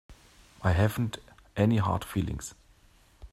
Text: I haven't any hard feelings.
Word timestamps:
I 0.63 0.71
haven't 0.71 1.19
any 1.55 1.77
hard 1.77 2.03
feelings. 2.03 2.55